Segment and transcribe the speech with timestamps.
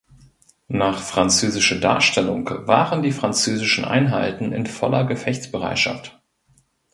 [0.67, 6.19] Nach französischer Darstellung waren die französischen Einheiten in voller Gefechtsbereitschaft.